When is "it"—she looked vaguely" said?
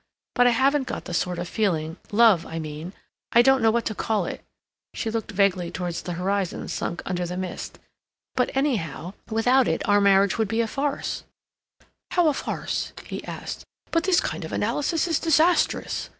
4.25-5.69